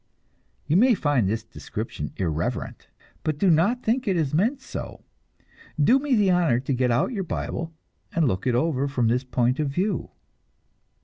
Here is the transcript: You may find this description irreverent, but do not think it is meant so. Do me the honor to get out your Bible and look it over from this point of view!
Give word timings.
You 0.65 0.77
may 0.77 0.95
find 0.95 1.29
this 1.29 1.43
description 1.43 2.11
irreverent, 2.17 2.87
but 3.23 3.37
do 3.37 3.51
not 3.51 3.83
think 3.83 4.07
it 4.07 4.17
is 4.17 4.33
meant 4.33 4.59
so. 4.59 5.03
Do 5.79 5.99
me 5.99 6.15
the 6.15 6.31
honor 6.31 6.59
to 6.59 6.73
get 6.73 6.89
out 6.89 7.11
your 7.13 7.23
Bible 7.23 7.71
and 8.11 8.27
look 8.27 8.47
it 8.47 8.55
over 8.55 8.87
from 8.87 9.09
this 9.09 9.23
point 9.23 9.59
of 9.59 9.69
view! 9.69 10.09